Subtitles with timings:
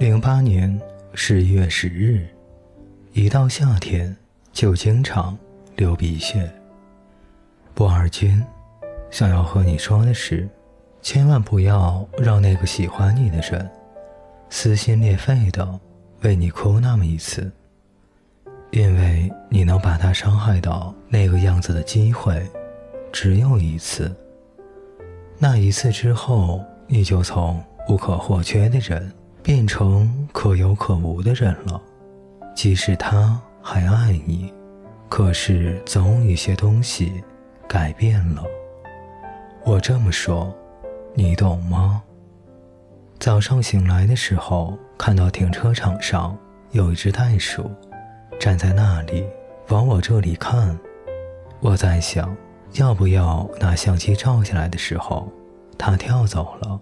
[0.00, 0.80] 零八年
[1.12, 2.26] 十一月十日，
[3.12, 4.16] 一到夏天
[4.50, 5.36] 就经常
[5.76, 6.50] 流鼻血。
[7.74, 8.42] 不二君，
[9.10, 10.48] 想要和你说的是，
[11.02, 13.70] 千万不要让那个喜欢你的人
[14.48, 15.78] 撕心裂肺的
[16.22, 17.52] 为你哭那么一次，
[18.70, 22.42] 因为你能把他伤害到那个样子的机会
[23.12, 24.10] 只有一次。
[25.36, 29.12] 那一次之后，你就从不可或缺的人
[29.42, 31.80] 变成可有可无的人了。
[32.54, 34.52] 即使他还爱你，
[35.08, 37.22] 可是总有些东西
[37.68, 38.42] 改变了。
[39.64, 40.54] 我这么说，
[41.14, 42.02] 你懂吗？
[43.18, 46.36] 早上醒来的时候，看到停车场上
[46.70, 47.70] 有一只袋鼠，
[48.38, 49.26] 站在那里
[49.68, 50.78] 往我这里看。
[51.60, 52.36] 我在想。
[52.74, 55.28] 要不要拿相机照下来的时候，
[55.76, 56.80] 它跳走了。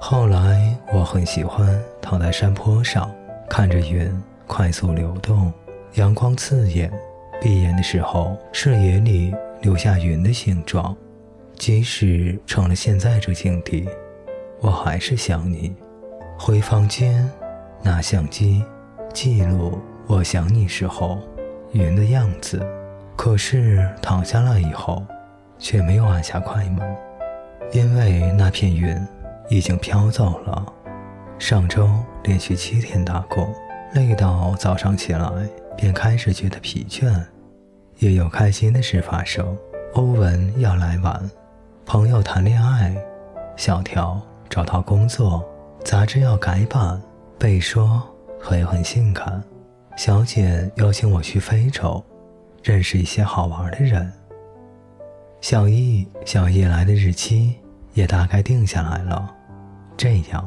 [0.00, 0.59] 后来
[1.12, 3.10] 很喜欢躺在山坡上，
[3.48, 4.08] 看着云
[4.46, 5.52] 快速流动，
[5.94, 6.88] 阳光刺眼。
[7.40, 10.96] 闭眼的时候，视野里留下云的形状。
[11.56, 13.88] 即使成了现在这境地，
[14.60, 15.74] 我还是想你。
[16.38, 17.28] 回房间，
[17.82, 18.64] 拿相机
[19.12, 21.18] 记录我想你时候
[21.72, 22.64] 云的样子。
[23.16, 25.04] 可是躺下来以后，
[25.58, 26.96] 却没有按下快门，
[27.72, 28.96] 因为那片云
[29.48, 30.72] 已经飘走了。
[31.40, 31.88] 上周
[32.24, 33.50] 连续七天打工，
[33.94, 35.26] 累到早上起来
[35.74, 37.10] 便开始觉得疲倦。
[37.98, 39.56] 也有开心的事发生：
[39.94, 41.30] 欧文要来玩，
[41.86, 42.94] 朋友谈恋爱，
[43.56, 45.42] 小条找到工作，
[45.82, 47.00] 杂志要改版，
[47.38, 48.02] 被说
[48.38, 49.42] 会很性感。
[49.96, 52.04] 小姐邀请我去非洲。
[52.62, 54.12] 认识一些好玩的人。
[55.40, 57.56] 小易、小叶来的日期
[57.94, 59.34] 也大概定下来了。
[59.96, 60.46] 这样，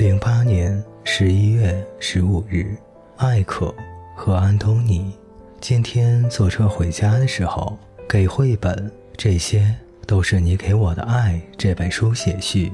[0.00, 2.74] 零八年十一月十五日，
[3.18, 3.74] 艾可
[4.16, 5.12] 和安东尼
[5.60, 7.78] 今天坐车回家的时候，
[8.08, 9.74] 给绘本，这些
[10.06, 12.72] 都是你给我的爱这本书写序。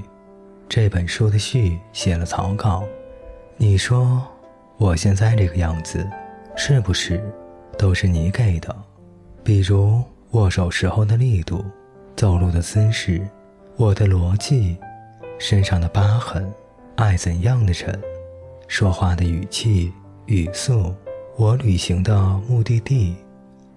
[0.68, 2.84] 这本书的序写了草稿。
[3.56, 4.22] 你说
[4.76, 6.08] 我现在这个样子，
[6.56, 7.20] 是不是？
[7.76, 8.72] 都是你给的，
[9.42, 10.00] 比如
[10.30, 11.64] 握手时候的力度，
[12.14, 13.26] 走路的姿势，
[13.74, 14.76] 我的逻辑，
[15.40, 16.48] 身上的疤痕，
[16.96, 18.00] 爱怎样的人，
[18.68, 19.92] 说话的语气
[20.24, 20.94] 语速，
[21.36, 22.18] 我旅行的
[22.48, 23.14] 目的地，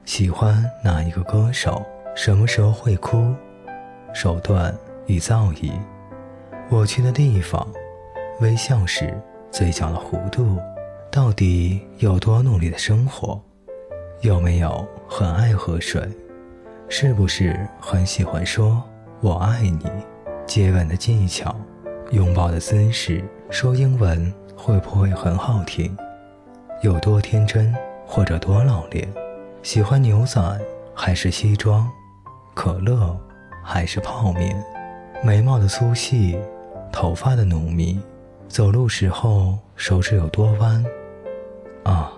[0.05, 1.85] 喜欢哪一个歌手，
[2.15, 3.35] 什么时候会哭，
[4.13, 4.73] 手段
[5.05, 5.73] 与造诣，
[6.69, 7.67] 我去的地方，
[8.39, 9.13] 微笑时
[9.51, 10.57] 嘴角的弧度，
[11.11, 13.37] 到底有多努力的生活。
[14.21, 16.01] 有没有很爱喝水？
[16.87, 18.81] 是不是很喜欢说
[19.19, 19.85] “我爱你”？
[20.47, 21.53] 接吻的技巧，
[22.11, 25.95] 拥抱的姿势，说英文会不会很好听？
[26.81, 27.73] 有多天真
[28.05, 29.07] 或者多老练？
[29.63, 30.41] 喜欢牛仔
[30.93, 31.89] 还是西装？
[32.53, 33.17] 可乐
[33.63, 34.63] 还是泡面？
[35.23, 36.37] 眉毛的粗细，
[36.91, 37.99] 头发的浓密，
[38.47, 40.83] 走路时候手指有多弯？
[41.83, 42.11] 啊，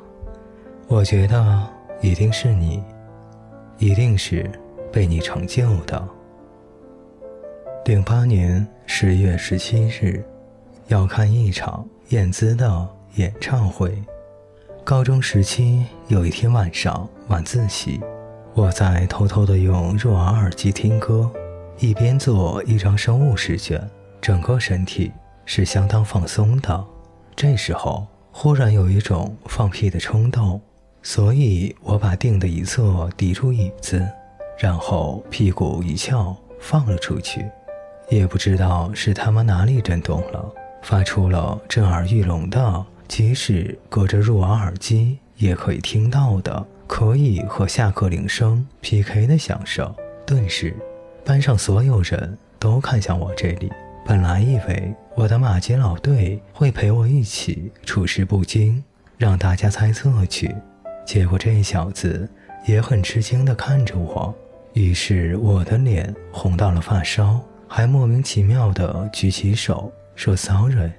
[0.87, 1.67] 我觉得。
[2.03, 2.83] 一定是你，
[3.77, 4.49] 一定是
[4.91, 6.03] 被你成就的。
[7.85, 10.23] 零八年十月十七日，
[10.87, 13.91] 要看一场燕姿的演唱会。
[14.83, 17.99] 高中时期有一天晚上晚自习，
[18.53, 21.29] 我在偷偷的用入耳耳机听歌，
[21.79, 23.81] 一边做一张生物试卷，
[24.21, 25.11] 整个身体
[25.45, 26.85] 是相当放松的。
[27.35, 30.61] 这时候忽然有一种放屁的冲动。
[31.03, 34.07] 所以我把定的一侧抵住椅子，
[34.59, 37.43] 然后屁股一翘放了出去，
[38.11, 49.89] 也不知道是他妈哪里震动了，发出了震耳欲聋的，即使隔着入耳耳机也可以听到的，可以和下课铃声 PK 的响声。
[50.25, 50.75] 顿时，
[51.23, 53.71] 班上所有人都看向我这里。
[54.05, 58.83] 本来以为我的马街老队会陪我一起处事不惊，
[59.17, 60.53] 让大家猜测去。
[61.05, 62.29] 结果这小子
[62.65, 64.35] 也很吃惊地看着我，
[64.73, 67.39] 于是我的脸红到了发梢，
[67.73, 70.91] 还莫名其妙地举起手说 “sorry”。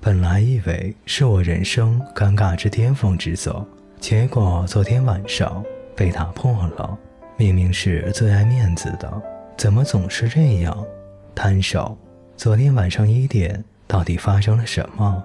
[0.00, 3.66] 本来以为是我人生尴尬之巅峰之作，
[3.98, 5.64] 结果昨天晚上
[5.96, 6.96] 被打破了。
[7.36, 9.12] 明明是最爱面子的，
[9.56, 10.86] 怎么总是这样？
[11.34, 11.98] 摊手！
[12.36, 15.20] 昨天晚上一点到底发生了什么？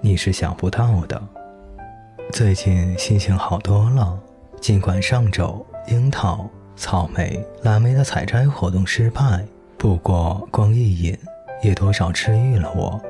[0.00, 1.22] 你是想不到的。
[2.32, 4.18] 最近心情好多了，
[4.60, 9.46] 尽管上周樱桃、草莓、蓝莓的采摘活动失败，
[9.82, 11.18] 不过光一饮
[11.60, 13.02] 也多少治愈了我。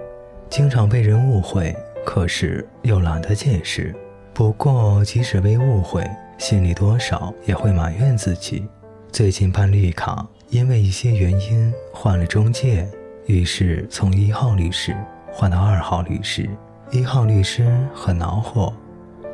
[0.48, 3.94] 经常被人误会，可是又懒得解释。
[4.32, 6.02] 不过，即使被误会，
[6.38, 8.66] 心里多少也会埋怨自己。
[9.10, 12.88] 最近办绿卡，因为一些原因换了中介，
[13.26, 14.96] 于是从一号律师
[15.30, 16.48] 换到二号律师。
[16.90, 18.72] 一号律师很恼火，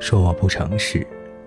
[0.01, 1.07] 说我不诚实，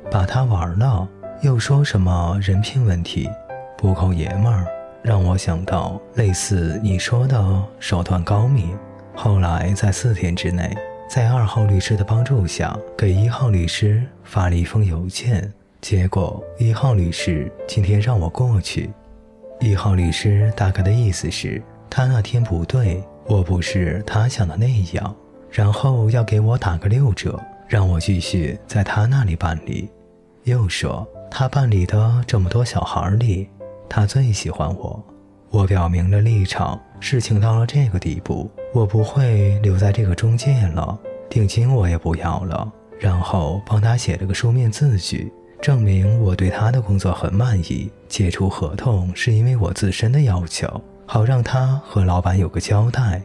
[0.09, 1.05] 把他玩了，
[1.41, 3.29] 又说什么人品问题，
[3.77, 4.65] 不够爷们儿。
[5.03, 8.77] 让我想到类似你说的手段高明。
[9.13, 10.75] 后来在四天之内，
[11.09, 15.51] 在二号律师的帮助下，给一号律师发了一封邮件。
[15.81, 18.89] 结果一号律师今天让我过去。
[19.59, 25.15] 一号律师大概的意思是，他那天不对，我不是他想的那样，
[25.50, 29.89] 然后要给我打个六折，让我继续在他那里办理。
[30.44, 33.50] 又说他办理的这么多小孩里。
[33.93, 35.03] 他最喜欢我，
[35.49, 36.79] 我表明了立场。
[37.01, 40.97] 事情到了这个地步，我不会留在这个中介了，
[41.29, 42.71] 定金我也不要了。
[42.97, 45.29] 然后帮他写了个书面字据，
[45.61, 47.91] 证明我对他的工作很满意。
[48.07, 53.21] 解除合同是因为我自身的要求，好让他和老板有个交代。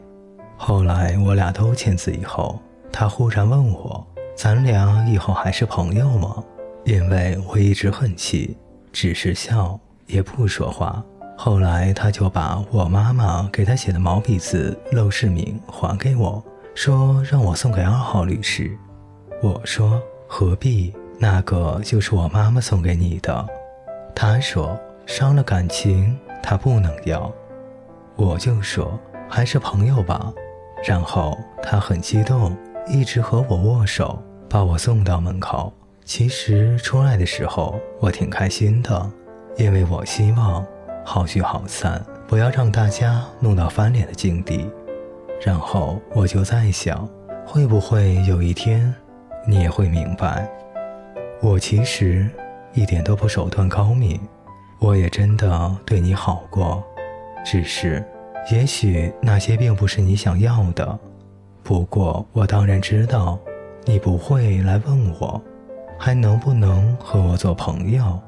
[0.57, 2.59] 后来我俩都签字以后，
[2.91, 4.05] 他忽然问我
[4.37, 6.43] ：“咱俩以后还是朋友吗？”
[6.83, 8.57] 因为我一直很气，
[8.93, 9.79] 只是笑。
[10.07, 11.05] 也不说话。
[11.37, 16.43] 后来他就把我妈妈给他写的毛笔字陋室铭还给我，
[16.75, 18.77] 说让我送给二号律师。
[19.43, 20.95] 我说何必？
[21.19, 23.47] 那个就是我妈妈送给你的。
[24.15, 27.31] 他说伤了感情，他不能要。
[28.17, 28.99] 我就说
[29.29, 30.33] 还是朋友吧。
[30.85, 32.57] 然后他很激动，
[32.87, 35.73] 一直和我握手，把我送到门口。
[36.05, 39.11] 其实出来的时候，我挺开心的。
[39.57, 40.65] 因为我希望
[41.05, 44.71] 好聚好散，不要让大家弄到翻脸的境地。
[45.41, 47.09] 然后我就在想，
[47.47, 48.95] 会不会有一天，
[49.47, 50.47] 你也会明白，
[51.41, 52.29] 我其实
[52.75, 54.21] 一点都不手段高明，
[54.79, 56.85] 我也真的对你好过，
[57.45, 58.05] 只是，
[58.51, 60.99] 也许那些并不是你想要的。
[61.63, 63.39] 不过我当然知道，
[63.87, 65.41] 你不会来问我，
[65.99, 68.21] 还能不能和我做朋友。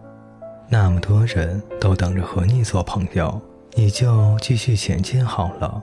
[0.71, 3.41] 那么多人都等着和你做朋友，
[3.75, 5.83] 你就继续前进好了。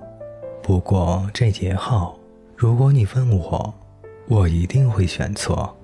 [0.62, 2.18] 不过这也好，
[2.56, 3.74] 如果你问我，
[4.28, 5.76] 我一定会选错。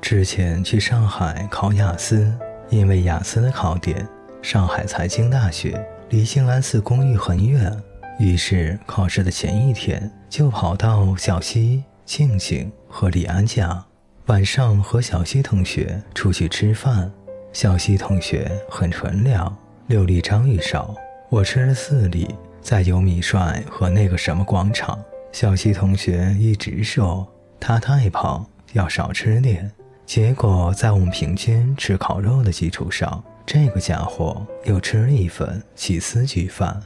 [0.00, 2.36] 之前去上海考雅思，
[2.68, 4.06] 因为雅思的考点
[4.42, 5.80] 上海财经大学
[6.10, 7.80] 离静安寺公寓很远，
[8.18, 13.84] 于是考试的前一天就跑到小西、庆庆和李安家，
[14.26, 17.12] 晚上和小西同学出去吃饭。
[17.54, 19.56] 小西同学很纯良，
[19.86, 20.92] 六粒章鱼烧，
[21.28, 24.98] 我吃了四粒，在有米帅和那个什么广场。
[25.30, 27.24] 小西同学一直说
[27.60, 29.70] 他太胖，要少吃点。
[30.04, 36.82] 结果在我们平均吃烤肉的基础上，这个家伙又吃了一份起司焗饭，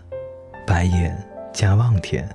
[0.66, 1.16] 白眼
[1.50, 2.28] 加望天。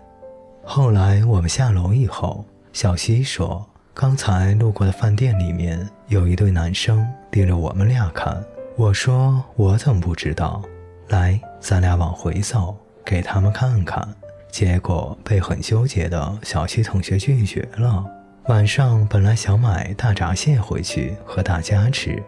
[0.63, 2.43] 后来我们下楼以后，
[2.73, 3.63] 小西说。
[3.95, 8.39] 刚才路过的饭店里面有一对男生盯着我们俩看。
[8.75, 10.61] 我说我怎么不知道？
[11.07, 14.07] 来，咱俩往回走，给他们看看。
[14.51, 18.05] 结果被很纠结的小西同学拒绝了。
[18.45, 22.21] 晚上本来想买大闸蟹回去和大家吃，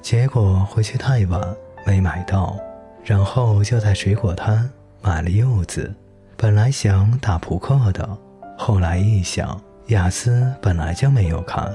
[0.00, 1.40] 结果回去太晚
[1.84, 2.56] 没买到，
[3.02, 4.70] 然后就在水果摊
[5.00, 5.92] 买了柚子。
[6.36, 8.08] 本来想打扑克的，
[8.56, 9.60] 后来一想。
[9.88, 11.74] 雅思本来就没有看，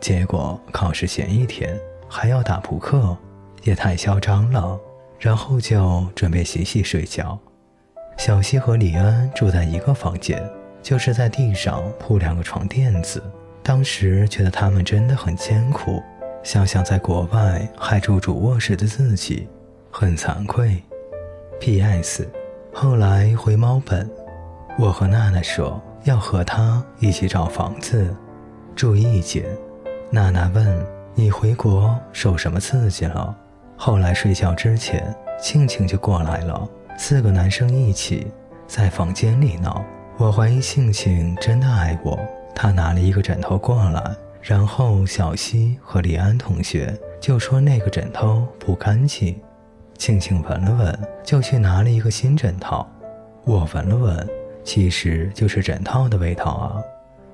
[0.00, 3.16] 结果考试前一天还要打扑克，
[3.62, 4.78] 也太嚣张了。
[5.18, 7.38] 然后就准备洗洗睡觉。
[8.18, 10.42] 小西和李安住在一个房间，
[10.82, 13.22] 就是在地上铺两个床垫子。
[13.62, 16.02] 当时觉得他们真的很艰苦，
[16.42, 19.48] 想想在国外还住主卧室的自己，
[19.90, 20.82] 很惭愧。
[21.58, 22.28] P.S.
[22.72, 24.08] 后来回猫本，
[24.78, 25.82] 我和娜娜说。
[26.04, 28.14] 要和他一起找房子，
[28.76, 29.44] 住一间。
[30.10, 33.34] 娜娜问：“你回国受什么刺激了？”
[33.76, 38.26] 后来睡觉之前，庆庆就过来了，四个男生一起
[38.66, 39.84] 在房间里闹。
[40.16, 42.18] 我怀疑庆庆真的爱我，
[42.54, 44.02] 他拿了一个枕头过来，
[44.40, 49.38] 然后小西和李安同学就说那个枕头不干净。
[49.98, 52.86] 庆庆闻了闻，就去拿了一个新枕头。
[53.44, 54.28] 我闻了闻。
[54.64, 56.82] 其实就是枕套的味道啊！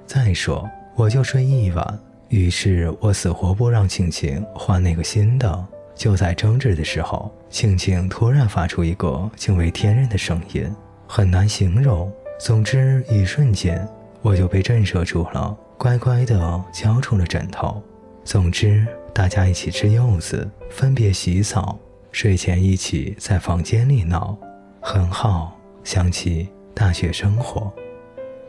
[0.07, 1.99] 再说，我就睡一晚，
[2.33, 5.67] 于是我死活不让庆庆换那个新的。
[5.95, 10.75] 就在争执的时候，庆庆突然发出一个惊为天人的声音，
[11.07, 12.11] 很难形容，
[12.41, 13.87] 总之，一瞬间
[14.23, 17.81] 我就被震慑住了，乖乖的交出了枕头。
[18.25, 21.79] 总之，大家一起吃柚子，分别洗澡，
[22.13, 24.35] 睡前一起在房间里闹，
[24.81, 25.55] 很好。
[25.85, 27.71] 想起大学生活，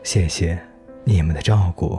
[0.02, 0.58] 谢谢
[1.04, 1.98] 你们的照顾。